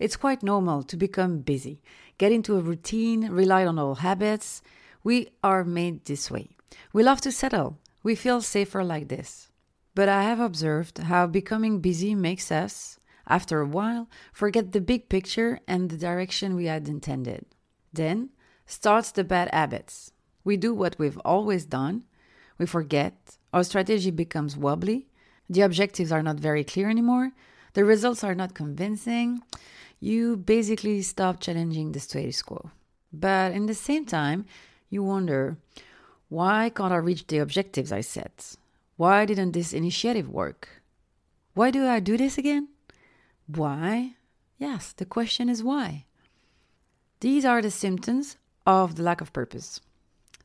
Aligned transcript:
It's 0.00 0.16
quite 0.16 0.42
normal 0.42 0.82
to 0.84 0.96
become 0.96 1.40
busy, 1.40 1.82
get 2.16 2.32
into 2.32 2.56
a 2.56 2.62
routine, 2.62 3.28
rely 3.28 3.66
on 3.66 3.78
old 3.78 3.98
habits. 3.98 4.62
We 5.04 5.28
are 5.44 5.62
made 5.62 6.06
this 6.06 6.30
way. 6.30 6.56
We 6.94 7.02
love 7.02 7.20
to 7.20 7.30
settle. 7.30 7.78
We 8.02 8.14
feel 8.14 8.40
safer 8.40 8.82
like 8.82 9.08
this. 9.08 9.50
But 9.94 10.08
I 10.08 10.22
have 10.22 10.40
observed 10.40 10.98
how 10.98 11.26
becoming 11.26 11.80
busy 11.80 12.14
makes 12.14 12.50
us, 12.50 12.98
after 13.26 13.60
a 13.60 13.66
while, 13.66 14.08
forget 14.32 14.72
the 14.72 14.80
big 14.80 15.10
picture 15.10 15.60
and 15.68 15.90
the 15.90 15.98
direction 15.98 16.56
we 16.56 16.64
had 16.64 16.88
intended. 16.88 17.44
Then 17.92 18.30
starts 18.64 19.12
the 19.12 19.22
bad 19.22 19.50
habits. 19.52 20.12
We 20.44 20.56
do 20.56 20.72
what 20.72 20.98
we've 20.98 21.18
always 21.26 21.66
done. 21.66 22.04
We 22.56 22.64
forget. 22.64 23.36
Our 23.52 23.64
strategy 23.64 24.10
becomes 24.10 24.56
wobbly. 24.56 25.08
The 25.50 25.60
objectives 25.60 26.10
are 26.10 26.22
not 26.22 26.40
very 26.40 26.64
clear 26.64 26.88
anymore. 26.88 27.32
The 27.74 27.84
results 27.84 28.24
are 28.24 28.34
not 28.34 28.54
convincing 28.54 29.42
you 30.00 30.36
basically 30.36 31.02
stop 31.02 31.40
challenging 31.40 31.92
the 31.92 32.00
status 32.00 32.42
quo. 32.42 32.70
But 33.12 33.52
in 33.52 33.66
the 33.66 33.74
same 33.74 34.06
time, 34.06 34.46
you 34.88 35.02
wonder 35.02 35.58
why 36.28 36.70
can't 36.70 36.92
I 36.92 36.96
reach 36.96 37.26
the 37.26 37.38
objectives 37.38 37.92
I 37.92 38.00
set? 38.00 38.56
Why 38.96 39.26
didn't 39.26 39.52
this 39.52 39.72
initiative 39.72 40.28
work? 40.28 40.68
Why 41.54 41.70
do 41.70 41.86
I 41.86 42.00
do 42.00 42.16
this 42.16 42.38
again? 42.38 42.68
Why? 43.46 44.14
Yes, 44.58 44.92
the 44.92 45.04
question 45.04 45.48
is 45.48 45.62
why. 45.62 46.04
These 47.20 47.44
are 47.44 47.60
the 47.60 47.70
symptoms 47.70 48.36
of 48.66 48.96
the 48.96 49.02
lack 49.02 49.20
of 49.20 49.32
purpose. 49.32 49.80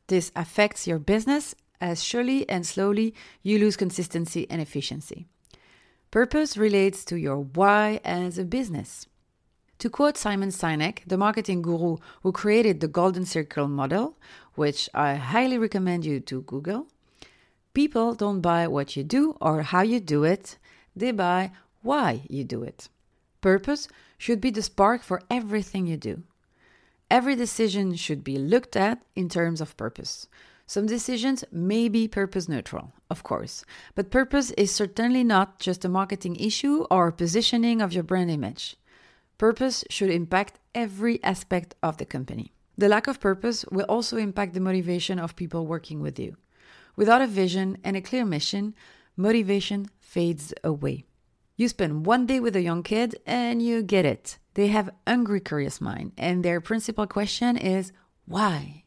This 0.08 0.32
affects 0.36 0.86
your 0.86 0.98
business 0.98 1.54
as 1.80 2.02
surely 2.02 2.48
and 2.48 2.66
slowly 2.66 3.14
you 3.42 3.58
lose 3.58 3.76
consistency 3.76 4.46
and 4.50 4.60
efficiency. 4.60 5.26
Purpose 6.10 6.56
relates 6.56 7.04
to 7.06 7.16
your 7.16 7.38
why 7.38 8.00
as 8.04 8.38
a 8.38 8.44
business. 8.44 9.06
To 9.80 9.90
quote 9.90 10.16
Simon 10.16 10.48
Sinek, 10.48 11.00
the 11.06 11.18
marketing 11.18 11.60
guru 11.60 11.98
who 12.22 12.32
created 12.32 12.80
the 12.80 12.88
Golden 12.88 13.26
Circle 13.26 13.68
model, 13.68 14.16
which 14.54 14.88
I 14.94 15.16
highly 15.16 15.58
recommend 15.58 16.06
you 16.06 16.18
to 16.20 16.40
Google, 16.42 16.86
people 17.74 18.14
don't 18.14 18.40
buy 18.40 18.66
what 18.68 18.96
you 18.96 19.04
do 19.04 19.36
or 19.38 19.62
how 19.62 19.82
you 19.82 20.00
do 20.00 20.24
it, 20.24 20.56
they 20.94 21.12
buy 21.12 21.50
why 21.82 22.22
you 22.30 22.42
do 22.42 22.62
it. 22.62 22.88
Purpose 23.42 23.86
should 24.16 24.40
be 24.40 24.50
the 24.50 24.62
spark 24.62 25.02
for 25.02 25.20
everything 25.30 25.86
you 25.86 25.98
do. 25.98 26.22
Every 27.10 27.36
decision 27.36 27.94
should 27.96 28.24
be 28.24 28.38
looked 28.38 28.76
at 28.76 29.02
in 29.14 29.28
terms 29.28 29.60
of 29.60 29.76
purpose. 29.76 30.26
Some 30.66 30.86
decisions 30.86 31.44
may 31.52 31.88
be 31.88 32.08
purpose 32.08 32.48
neutral, 32.48 32.92
of 33.10 33.22
course, 33.22 33.64
but 33.94 34.10
purpose 34.10 34.50
is 34.52 34.74
certainly 34.74 35.22
not 35.22 35.60
just 35.60 35.84
a 35.84 35.88
marketing 35.88 36.36
issue 36.36 36.86
or 36.90 37.12
positioning 37.12 37.82
of 37.82 37.92
your 37.92 38.02
brand 38.02 38.30
image. 38.30 38.76
Purpose 39.38 39.84
should 39.90 40.10
impact 40.10 40.58
every 40.74 41.22
aspect 41.22 41.74
of 41.82 41.98
the 41.98 42.06
company. 42.06 42.52
The 42.78 42.88
lack 42.88 43.06
of 43.06 43.20
purpose 43.20 43.64
will 43.70 43.84
also 43.88 44.16
impact 44.16 44.54
the 44.54 44.60
motivation 44.60 45.18
of 45.18 45.36
people 45.36 45.66
working 45.66 46.00
with 46.00 46.18
you. 46.18 46.36
Without 46.94 47.22
a 47.22 47.26
vision 47.26 47.78
and 47.84 47.96
a 47.96 48.00
clear 48.00 48.24
mission, 48.24 48.74
motivation 49.16 49.88
fades 50.00 50.54
away. 50.64 51.04
You 51.56 51.68
spend 51.68 52.06
one 52.06 52.26
day 52.26 52.40
with 52.40 52.56
a 52.56 52.62
young 52.62 52.82
kid 52.82 53.16
and 53.26 53.62
you 53.62 53.82
get 53.82 54.04
it. 54.04 54.38
They 54.54 54.68
have 54.68 54.90
hungry 55.06 55.40
curious 55.40 55.80
mind 55.80 56.12
and 56.16 56.44
their 56.44 56.60
principal 56.60 57.06
question 57.06 57.56
is 57.56 57.92
why? 58.26 58.84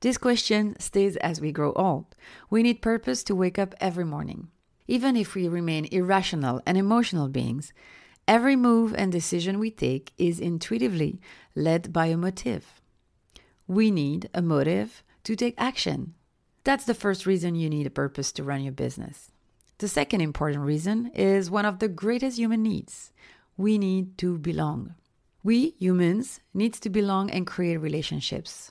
This 0.00 0.18
question 0.18 0.76
stays 0.80 1.16
as 1.18 1.40
we 1.40 1.52
grow 1.52 1.72
old. 1.74 2.16
We 2.50 2.62
need 2.62 2.82
purpose 2.82 3.22
to 3.24 3.34
wake 3.34 3.58
up 3.58 3.74
every 3.80 4.04
morning. 4.04 4.48
Even 4.88 5.16
if 5.16 5.34
we 5.34 5.48
remain 5.48 5.86
irrational 5.92 6.60
and 6.66 6.76
emotional 6.76 7.28
beings, 7.28 7.72
Every 8.28 8.54
move 8.54 8.94
and 8.96 9.10
decision 9.10 9.58
we 9.58 9.70
take 9.70 10.12
is 10.16 10.38
intuitively 10.38 11.20
led 11.56 11.92
by 11.92 12.06
a 12.06 12.16
motive. 12.16 12.80
We 13.66 13.90
need 13.90 14.28
a 14.32 14.40
motive 14.40 15.02
to 15.24 15.34
take 15.34 15.54
action. 15.58 16.14
That's 16.64 16.84
the 16.84 16.94
first 16.94 17.26
reason 17.26 17.56
you 17.56 17.68
need 17.68 17.86
a 17.86 17.90
purpose 17.90 18.30
to 18.32 18.44
run 18.44 18.62
your 18.62 18.72
business. 18.72 19.32
The 19.78 19.88
second 19.88 20.20
important 20.20 20.64
reason 20.64 21.10
is 21.14 21.50
one 21.50 21.66
of 21.66 21.80
the 21.80 21.88
greatest 21.88 22.38
human 22.38 22.62
needs. 22.62 23.12
We 23.56 23.78
need 23.78 24.16
to 24.18 24.38
belong. 24.38 24.94
We 25.42 25.74
humans 25.80 26.40
need 26.54 26.74
to 26.74 26.90
belong 26.90 27.30
and 27.30 27.44
create 27.44 27.78
relationships. 27.78 28.70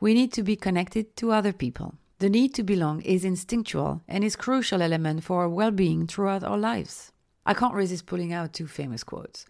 We 0.00 0.14
need 0.14 0.32
to 0.32 0.42
be 0.42 0.56
connected 0.56 1.16
to 1.18 1.30
other 1.30 1.52
people. 1.52 1.94
The 2.18 2.28
need 2.28 2.52
to 2.54 2.64
belong 2.64 3.02
is 3.02 3.24
instinctual 3.24 4.02
and 4.08 4.24
is 4.24 4.34
crucial 4.34 4.82
element 4.82 5.22
for 5.22 5.42
our 5.42 5.48
well-being 5.48 6.08
throughout 6.08 6.42
our 6.42 6.58
lives. 6.58 7.12
I 7.50 7.54
can't 7.54 7.74
resist 7.74 8.06
pulling 8.06 8.32
out 8.32 8.52
two 8.52 8.68
famous 8.68 9.02
quotes 9.02 9.44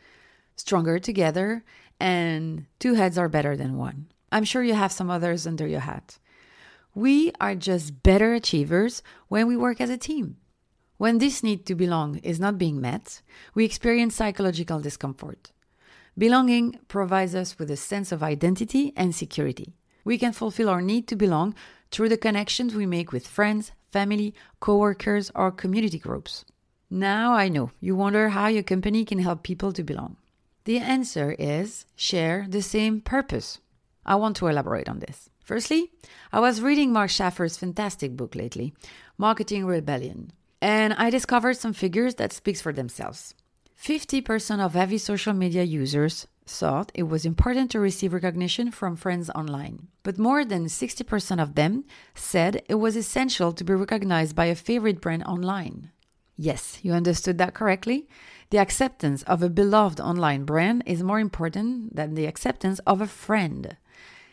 stronger 0.56 0.98
together 0.98 1.62
and 2.00 2.64
two 2.78 2.94
heads 2.94 3.18
are 3.18 3.28
better 3.28 3.58
than 3.58 3.76
one. 3.76 4.06
I'm 4.32 4.44
sure 4.44 4.62
you 4.62 4.72
have 4.72 4.90
some 4.90 5.10
others 5.10 5.46
under 5.46 5.66
your 5.66 5.80
hat. 5.80 6.18
We 6.94 7.30
are 7.42 7.54
just 7.54 8.02
better 8.02 8.32
achievers 8.32 9.02
when 9.28 9.46
we 9.46 9.54
work 9.54 9.82
as 9.82 9.90
a 9.90 9.98
team. 9.98 10.38
When 10.96 11.18
this 11.18 11.42
need 11.42 11.66
to 11.66 11.74
belong 11.74 12.16
is 12.30 12.40
not 12.40 12.56
being 12.56 12.80
met, 12.80 13.20
we 13.52 13.66
experience 13.66 14.14
psychological 14.14 14.80
discomfort. 14.80 15.52
Belonging 16.16 16.78
provides 16.88 17.34
us 17.34 17.58
with 17.58 17.70
a 17.70 17.76
sense 17.76 18.12
of 18.12 18.22
identity 18.22 18.94
and 18.96 19.14
security. 19.14 19.74
We 20.04 20.16
can 20.16 20.32
fulfill 20.32 20.70
our 20.70 20.80
need 20.80 21.06
to 21.08 21.16
belong 21.16 21.54
through 21.90 22.08
the 22.08 22.24
connections 22.26 22.74
we 22.74 22.86
make 22.86 23.12
with 23.12 23.26
friends, 23.26 23.72
family, 23.92 24.32
coworkers, 24.58 25.30
or 25.34 25.52
community 25.52 25.98
groups. 25.98 26.46
Now 26.92 27.34
I 27.34 27.48
know 27.48 27.70
you 27.80 27.94
wonder 27.94 28.30
how 28.30 28.48
your 28.48 28.64
company 28.64 29.04
can 29.04 29.20
help 29.20 29.44
people 29.44 29.72
to 29.72 29.84
belong. 29.84 30.16
The 30.64 30.78
answer 30.78 31.36
is 31.38 31.86
share 31.94 32.46
the 32.48 32.62
same 32.62 33.00
purpose. 33.00 33.60
I 34.04 34.16
want 34.16 34.36
to 34.38 34.48
elaborate 34.48 34.88
on 34.88 34.98
this. 34.98 35.30
Firstly, 35.38 35.92
I 36.32 36.40
was 36.40 36.60
reading 36.60 36.92
Mark 36.92 37.10
Schaefer's 37.10 37.56
fantastic 37.56 38.16
book 38.16 38.34
lately, 38.34 38.74
Marketing 39.16 39.66
Rebellion, 39.66 40.32
and 40.60 40.92
I 40.94 41.10
discovered 41.10 41.56
some 41.56 41.72
figures 41.72 42.16
that 42.16 42.32
speaks 42.32 42.60
for 42.60 42.72
themselves. 42.72 43.34
50% 43.80 44.58
of 44.58 44.74
heavy 44.74 44.98
social 44.98 45.32
media 45.32 45.62
users 45.62 46.26
thought 46.44 46.90
it 46.94 47.04
was 47.04 47.24
important 47.24 47.70
to 47.70 47.78
receive 47.78 48.12
recognition 48.12 48.72
from 48.72 48.96
friends 48.96 49.30
online, 49.30 49.86
but 50.02 50.18
more 50.18 50.44
than 50.44 50.66
60% 50.66 51.40
of 51.40 51.54
them 51.54 51.84
said 52.16 52.62
it 52.68 52.74
was 52.74 52.96
essential 52.96 53.52
to 53.52 53.62
be 53.62 53.74
recognized 53.74 54.34
by 54.34 54.46
a 54.46 54.56
favorite 54.56 55.00
brand 55.00 55.22
online. 55.22 55.92
Yes, 56.42 56.78
you 56.82 56.94
understood 56.94 57.36
that 57.36 57.52
correctly. 57.52 58.08
The 58.48 58.56
acceptance 58.56 59.22
of 59.24 59.42
a 59.42 59.50
beloved 59.50 60.00
online 60.00 60.46
brand 60.46 60.82
is 60.86 61.02
more 61.02 61.20
important 61.20 61.94
than 61.94 62.14
the 62.14 62.24
acceptance 62.24 62.78
of 62.86 63.02
a 63.02 63.06
friend. 63.06 63.76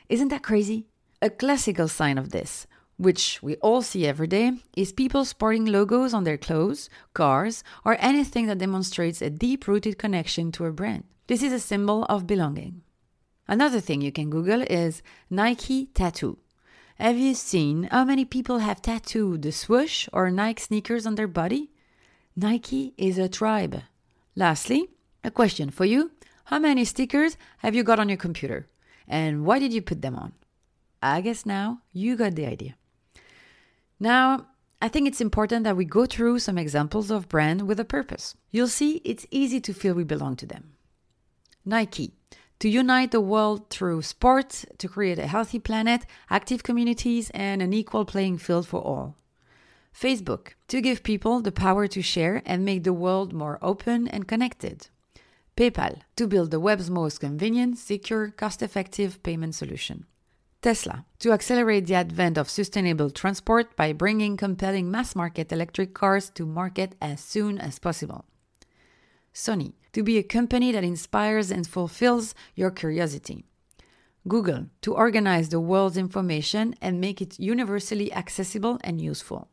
Isn't 0.08 0.30
that 0.30 0.42
crazy? 0.42 0.88
A 1.22 1.30
classical 1.30 1.90
sign 1.90 2.18
of 2.18 2.30
this, 2.30 2.66
which 2.96 3.44
we 3.44 3.58
all 3.58 3.82
see 3.82 4.08
every 4.08 4.28
day, 4.28 4.54
is 4.78 4.94
people 4.94 5.26
sporting 5.26 5.66
logos 5.66 6.14
on 6.14 6.24
their 6.24 6.38
clothes, 6.38 6.90
cars, 7.14 7.62
or 7.84 7.98
anything 8.00 8.48
that 8.48 8.60
demonstrates 8.60 9.22
a 9.22 9.30
deep 9.30 9.68
rooted 9.68 9.98
connection 9.98 10.50
to 10.54 10.64
a 10.64 10.72
brand. 10.72 11.04
This 11.28 11.44
is 11.44 11.52
a 11.52 11.60
symbol 11.60 12.06
of 12.06 12.26
belonging. 12.26 12.84
Another 13.50 13.82
thing 13.82 14.00
you 14.00 14.14
can 14.14 14.30
Google 14.30 14.62
is 14.62 15.02
Nike 15.30 15.88
tattoo. 15.88 16.38
Have 17.00 17.18
you 17.18 17.34
seen 17.34 17.90
how 17.92 18.06
many 18.06 18.24
people 18.24 18.60
have 18.60 18.82
tattooed 18.82 19.42
the 19.42 19.52
swoosh 19.52 20.08
or 20.14 20.32
Nike 20.32 20.62
sneakers 20.62 21.06
on 21.06 21.16
their 21.16 21.28
body? 21.28 21.72
Nike 22.40 22.94
is 22.98 23.18
a 23.18 23.28
tribe. 23.28 23.82
Lastly, 24.36 24.90
a 25.24 25.32
question 25.32 25.72
for 25.72 25.86
you 25.86 26.12
How 26.46 26.60
many 26.60 26.86
stickers 26.86 27.36
have 27.58 27.74
you 27.74 27.84
got 27.84 28.00
on 28.00 28.10
your 28.10 28.18
computer? 28.18 28.68
And 29.08 29.44
why 29.44 29.58
did 29.58 29.74
you 29.74 29.82
put 29.82 30.04
them 30.04 30.16
on? 30.16 30.34
I 31.02 31.22
guess 31.22 31.48
now 31.48 31.82
you 31.94 32.16
got 32.16 32.36
the 32.36 32.46
idea. 32.46 32.76
Now, 34.00 34.50
I 34.80 34.88
think 34.88 35.08
it's 35.08 35.20
important 35.20 35.64
that 35.64 35.76
we 35.76 35.86
go 35.86 36.06
through 36.06 36.38
some 36.38 36.60
examples 36.60 37.10
of 37.10 37.28
brand 37.28 37.68
with 37.68 37.80
a 37.80 37.86
purpose. 37.86 38.36
You'll 38.52 38.68
see 38.68 39.02
it's 39.04 39.26
easy 39.32 39.60
to 39.62 39.74
feel 39.74 39.96
we 39.96 40.04
belong 40.04 40.36
to 40.36 40.46
them. 40.46 40.74
Nike, 41.66 42.14
to 42.60 42.70
unite 42.70 43.10
the 43.10 43.20
world 43.20 43.72
through 43.72 44.04
sports, 44.04 44.64
to 44.78 44.88
create 44.88 45.18
a 45.18 45.26
healthy 45.26 45.58
planet, 45.58 46.06
active 46.30 46.62
communities, 46.62 47.32
and 47.32 47.64
an 47.64 47.74
equal 47.74 48.06
playing 48.06 48.38
field 48.38 48.68
for 48.68 48.80
all. 48.80 49.16
Facebook, 50.00 50.50
to 50.68 50.80
give 50.80 51.02
people 51.02 51.42
the 51.42 51.52
power 51.52 51.88
to 51.88 52.02
share 52.04 52.44
and 52.46 52.64
make 52.64 52.84
the 52.84 52.94
world 52.94 53.34
more 53.34 53.58
open 53.64 54.08
and 54.08 54.28
connected. 54.28 54.90
PayPal, 55.56 56.02
to 56.16 56.28
build 56.28 56.52
the 56.52 56.60
web's 56.60 56.88
most 56.88 57.20
convenient, 57.20 57.80
secure, 57.80 58.30
cost 58.30 58.62
effective 58.62 59.24
payment 59.24 59.56
solution. 59.56 60.06
Tesla, 60.62 61.06
to 61.18 61.32
accelerate 61.32 61.88
the 61.88 61.96
advent 61.96 62.38
of 62.38 62.50
sustainable 62.50 63.10
transport 63.10 63.76
by 63.76 63.92
bringing 63.92 64.38
compelling 64.38 64.92
mass 64.92 65.16
market 65.16 65.52
electric 65.52 65.96
cars 65.96 66.30
to 66.30 66.46
market 66.46 66.94
as 67.02 67.20
soon 67.20 67.58
as 67.58 67.80
possible. 67.80 68.26
Sony, 69.34 69.74
to 69.94 70.04
be 70.04 70.20
a 70.20 70.24
company 70.24 70.72
that 70.72 70.84
inspires 70.84 71.50
and 71.50 71.66
fulfills 71.66 72.36
your 72.56 72.70
curiosity. 72.70 73.46
Google, 74.28 74.68
to 74.82 74.94
organize 74.94 75.50
the 75.50 75.60
world's 75.60 75.98
information 75.98 76.76
and 76.82 77.02
make 77.02 77.20
it 77.20 77.40
universally 77.40 78.14
accessible 78.14 78.78
and 78.84 79.02
useful. 79.02 79.48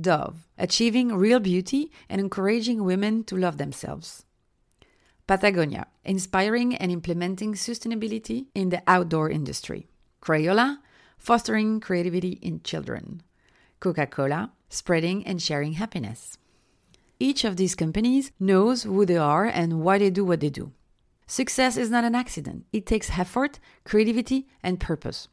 Dove, 0.00 0.48
achieving 0.58 1.14
real 1.14 1.40
beauty 1.40 1.90
and 2.08 2.20
encouraging 2.20 2.84
women 2.84 3.24
to 3.24 3.36
love 3.36 3.58
themselves. 3.58 4.24
Patagonia, 5.26 5.86
inspiring 6.04 6.74
and 6.74 6.90
implementing 6.90 7.54
sustainability 7.54 8.46
in 8.54 8.70
the 8.70 8.82
outdoor 8.86 9.30
industry. 9.30 9.86
Crayola, 10.20 10.78
fostering 11.18 11.80
creativity 11.80 12.38
in 12.42 12.62
children. 12.62 13.22
Coca 13.80 14.06
Cola, 14.06 14.52
spreading 14.68 15.26
and 15.26 15.40
sharing 15.40 15.74
happiness. 15.74 16.38
Each 17.18 17.44
of 17.44 17.56
these 17.56 17.74
companies 17.74 18.32
knows 18.40 18.82
who 18.82 19.06
they 19.06 19.16
are 19.16 19.46
and 19.46 19.80
why 19.80 19.98
they 19.98 20.10
do 20.10 20.24
what 20.24 20.40
they 20.40 20.50
do. 20.50 20.72
Success 21.26 21.76
is 21.76 21.88
not 21.88 22.04
an 22.04 22.14
accident, 22.14 22.66
it 22.72 22.84
takes 22.84 23.18
effort, 23.18 23.58
creativity, 23.84 24.48
and 24.62 24.80
purpose. 24.80 25.28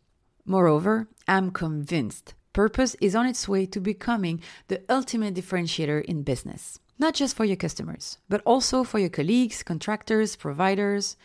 Moreover, 0.46 1.08
I'm 1.28 1.52
convinced 1.52 2.36
purpose 2.54 2.96
is 3.00 3.16
on 3.16 3.25
its 3.25 3.48
way 3.48 3.66
to 3.68 3.80
becoming 3.80 4.42
the 4.68 4.81
ultimate 4.90 5.36
differentiator 5.36 6.04
in 6.06 6.24
business. 6.24 6.80
Not 6.98 7.13
just 7.13 7.36
for 7.36 7.46
your 7.46 7.56
customers, 7.56 8.18
but 8.28 8.42
also 8.46 8.84
for 8.84 9.00
your 9.00 9.10
colleagues, 9.10 9.63
contractors, 9.63 10.36
providers. 10.36 11.16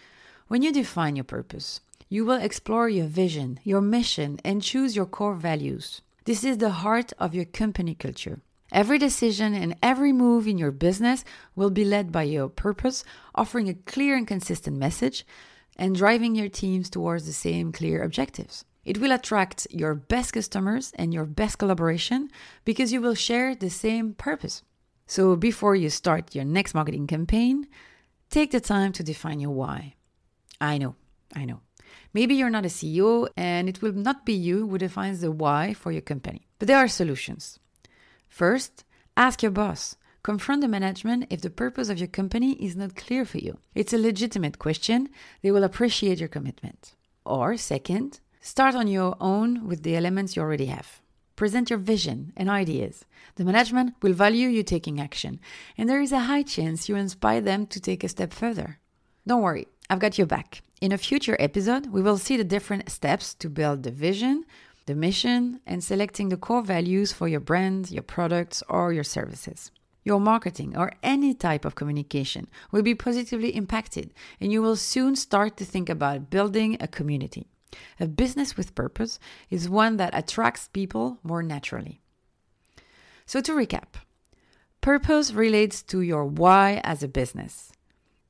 When 0.47 0.63
you 0.63 0.73
define 0.73 1.17
your 1.17 1.25
purpose, 1.25 1.81
you 2.09 2.25
will 2.25 2.41
explore 2.41 2.89
your 2.89 3.07
vision, 3.07 3.59
your 3.65 3.81
mission, 3.81 4.39
and 4.45 4.63
choose 4.63 4.95
your 4.95 5.07
core 5.07 5.35
values. 5.35 6.01
This 6.27 6.45
is 6.45 6.59
the 6.59 6.71
heart 6.71 7.13
of 7.19 7.35
your 7.35 7.45
company 7.45 7.95
culture. 7.95 8.41
Every 8.71 8.99
decision 8.99 9.55
and 9.55 9.77
every 9.83 10.13
move 10.13 10.47
in 10.47 10.59
your 10.59 10.71
business 10.71 11.25
will 11.55 11.71
be 11.71 11.85
led 11.85 12.11
by 12.11 12.25
your 12.25 12.49
purpose, 12.49 13.05
offering 13.35 13.69
a 13.69 13.75
clear 13.75 14.17
and 14.17 14.27
consistent 14.27 14.77
message 14.77 15.27
and 15.77 15.95
driving 15.95 16.35
your 16.35 16.49
teams 16.49 16.89
towards 16.89 17.27
the 17.27 17.33
same 17.33 17.73
clear 17.73 18.03
objectives. 18.03 18.65
It 18.85 18.99
will 18.99 19.13
attract 19.13 19.67
your 19.71 19.95
best 19.95 20.33
customers 20.33 20.93
and 20.97 21.15
your 21.15 21.25
best 21.25 21.59
collaboration 21.59 22.31
because 22.65 22.93
you 22.93 23.01
will 23.01 23.15
share 23.15 23.55
the 23.55 23.71
same 23.71 24.15
purpose. 24.15 24.63
So 25.07 25.37
before 25.37 25.75
you 25.75 25.91
start 25.91 26.35
your 26.35 26.45
next 26.45 26.75
marketing 26.75 27.07
campaign, 27.07 27.67
take 28.31 28.51
the 28.51 28.61
time 28.61 28.93
to 28.93 29.03
define 29.03 29.41
your 29.41 29.51
why. 29.51 29.95
I 30.61 30.79
know, 30.79 30.97
I 31.35 31.45
know. 31.45 31.61
Maybe 32.13 32.35
you're 32.35 32.51
not 32.51 32.65
a 32.65 32.69
CEO 32.69 33.29
and 33.37 33.69
it 33.69 33.83
will 33.83 33.93
not 33.93 34.25
be 34.25 34.33
you 34.33 34.69
who 34.69 34.79
defines 34.79 35.21
the 35.21 35.33
why 35.33 35.75
for 35.75 35.91
your 35.93 36.03
company. 36.03 36.47
But 36.59 36.69
there 36.69 36.79
are 36.79 36.89
solutions. 36.89 37.59
First, 38.29 38.85
ask 39.17 39.43
your 39.43 39.53
boss. 39.53 39.97
Confront 40.23 40.63
the 40.63 40.69
management 40.69 41.27
if 41.29 41.43
the 41.43 41.51
purpose 41.51 41.91
of 41.91 41.99
your 41.99 42.09
company 42.09 42.53
is 42.53 42.77
not 42.77 42.97
clear 42.97 43.27
for 43.27 43.39
you. 43.39 43.59
It's 43.75 43.93
a 43.93 43.99
legitimate 43.99 44.59
question. 44.59 45.11
They 45.43 45.51
will 45.51 45.65
appreciate 45.65 46.19
your 46.19 46.31
commitment. 46.31 46.95
Or, 47.27 47.57
second, 47.59 48.21
start 48.45 48.75
on 48.75 48.87
your 48.87 49.17
own 49.23 49.67
with 49.67 49.83
the 49.83 49.97
elements 49.97 50.37
you 50.37 50.43
already 50.43 50.67
have. 50.67 51.01
Present 51.35 51.71
your 51.71 51.79
vision 51.79 52.31
and 52.37 52.51
ideas. 52.51 53.07
The 53.37 53.45
management 53.45 53.95
will 54.03 54.13
value 54.13 54.49
you 54.49 54.63
taking 54.63 55.01
action, 55.01 55.41
and 55.79 55.89
there 55.89 56.03
is 56.03 56.13
a 56.13 56.29
high 56.31 56.43
chance 56.43 56.87
you 56.87 56.95
inspire 56.95 57.41
them 57.41 57.67
to 57.69 57.81
take 57.81 58.05
a 58.05 58.09
step 58.09 58.35
further. 58.35 58.79
Don't 59.27 59.41
worry, 59.41 59.67
I've 59.89 59.99
got 59.99 60.19
your 60.19 60.27
back. 60.27 60.61
In 60.83 60.93
a 60.93 60.99
future 60.99 61.39
episode, 61.41 61.87
we 61.87 62.03
will 62.03 62.19
see 62.19 62.37
the 62.37 62.45
different 62.45 62.91
steps 62.91 63.33
to 63.37 63.49
build 63.49 63.83
the 63.83 63.91
vision, 63.91 64.45
the 64.85 64.95
mission, 64.95 65.61
and 65.67 65.83
selecting 65.83 66.29
the 66.29 66.37
core 66.37 66.63
values 66.63 67.15
for 67.15 67.27
your 67.27 67.41
brand, 67.41 67.91
your 67.91 68.03
products, 68.03 68.63
or 68.69 68.93
your 68.93 69.05
services. 69.05 69.71
Your 70.05 70.21
marketing 70.21 70.77
or 70.77 70.93
any 71.03 71.33
type 71.33 71.65
of 71.65 71.77
communication 71.77 72.49
will 72.71 72.83
be 72.83 72.95
positively 72.95 73.57
impacted, 73.57 74.13
and 74.39 74.53
you 74.53 74.61
will 74.61 74.77
soon 74.77 75.17
start 75.17 75.57
to 75.57 75.65
think 75.65 75.89
about 75.89 76.29
building 76.29 76.77
a 76.79 76.87
community. 76.87 77.47
A 78.01 78.07
business 78.07 78.57
with 78.57 78.75
purpose 78.75 79.19
is 79.51 79.69
one 79.69 79.97
that 79.97 80.17
attracts 80.17 80.69
people 80.69 81.19
more 81.23 81.43
naturally. 81.43 82.01
So, 83.27 83.41
to 83.41 83.53
recap, 83.53 83.95
purpose 84.81 85.33
relates 85.33 85.83
to 85.85 86.01
your 86.01 86.25
why 86.25 86.81
as 86.85 87.03
a 87.03 87.09
business. 87.09 87.73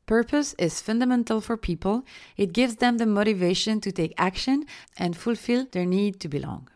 Purpose 0.07 0.55
is 0.59 0.83
fundamental 0.83 1.41
for 1.41 1.57
people. 1.57 2.05
It 2.37 2.53
gives 2.53 2.77
them 2.77 2.99
the 2.99 3.07
motivation 3.07 3.81
to 3.81 3.91
take 3.91 4.13
action 4.19 4.67
and 4.99 5.17
fulfill 5.17 5.67
their 5.71 5.87
need 5.87 6.21
to 6.21 6.29
belong. 6.29 6.69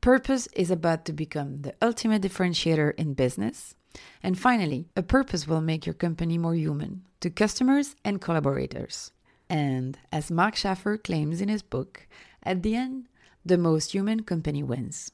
Purpose 0.00 0.46
is 0.54 0.70
about 0.70 1.04
to 1.06 1.12
become 1.12 1.62
the 1.62 1.74
ultimate 1.82 2.22
differentiator 2.22 2.94
in 2.94 3.14
business. 3.14 3.74
And 4.22 4.38
finally, 4.38 4.86
a 4.94 5.02
purpose 5.02 5.48
will 5.48 5.60
make 5.60 5.84
your 5.84 5.94
company 5.94 6.38
more 6.38 6.54
human 6.54 7.02
to 7.20 7.30
customers 7.30 7.96
and 8.04 8.20
collaborators. 8.20 9.10
And 9.48 9.98
as 10.12 10.30
Mark 10.30 10.56
Schaefer 10.56 10.98
claims 10.98 11.40
in 11.40 11.48
his 11.48 11.62
book, 11.62 12.06
at 12.42 12.62
the 12.62 12.74
end, 12.74 13.08
the 13.44 13.58
most 13.58 13.92
human 13.92 14.22
company 14.22 14.62
wins. 14.62 15.12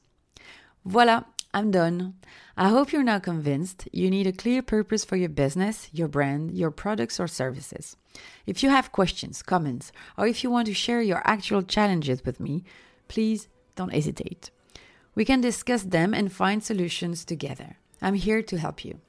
Voila, 0.85 1.23
I'm 1.53 1.69
done. 1.69 2.15
I 2.57 2.69
hope 2.69 2.91
you're 2.91 3.03
now 3.03 3.19
convinced 3.19 3.87
you 3.91 4.09
need 4.09 4.25
a 4.25 4.31
clear 4.31 4.63
purpose 4.63 5.05
for 5.05 5.15
your 5.15 5.29
business, 5.29 5.87
your 5.93 6.07
brand, 6.07 6.51
your 6.51 6.71
products, 6.71 7.19
or 7.19 7.27
services. 7.27 7.95
If 8.47 8.63
you 8.63 8.69
have 8.69 8.91
questions, 8.91 9.43
comments, 9.43 9.91
or 10.17 10.25
if 10.25 10.43
you 10.43 10.49
want 10.49 10.65
to 10.67 10.73
share 10.73 11.01
your 11.01 11.21
actual 11.25 11.61
challenges 11.61 12.25
with 12.25 12.39
me, 12.39 12.63
please 13.07 13.47
don't 13.75 13.93
hesitate. 13.93 14.49
We 15.13 15.25
can 15.25 15.41
discuss 15.41 15.83
them 15.83 16.13
and 16.13 16.33
find 16.33 16.63
solutions 16.63 17.23
together. 17.23 17.77
I'm 18.01 18.15
here 18.15 18.41
to 18.41 18.57
help 18.57 18.83
you. 18.83 18.99